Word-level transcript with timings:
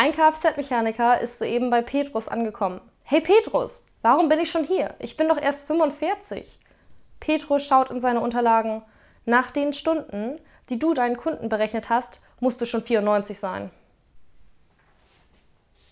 Ein 0.00 0.12
Kfz-Mechaniker 0.12 1.20
ist 1.20 1.40
soeben 1.40 1.70
bei 1.70 1.82
Petrus 1.82 2.28
angekommen. 2.28 2.80
Hey 3.02 3.20
Petrus, 3.20 3.84
warum 4.00 4.28
bin 4.28 4.38
ich 4.38 4.48
schon 4.48 4.62
hier? 4.62 4.94
Ich 5.00 5.16
bin 5.16 5.26
doch 5.26 5.42
erst 5.42 5.66
45. 5.66 6.60
Petrus 7.18 7.66
schaut 7.66 7.90
in 7.90 8.00
seine 8.00 8.20
Unterlagen. 8.20 8.84
Nach 9.24 9.50
den 9.50 9.72
Stunden, 9.72 10.38
die 10.68 10.78
du 10.78 10.94
deinen 10.94 11.16
Kunden 11.16 11.48
berechnet 11.48 11.88
hast, 11.90 12.20
musst 12.38 12.60
du 12.60 12.64
schon 12.64 12.82
94 12.82 13.40
sein. 13.40 13.72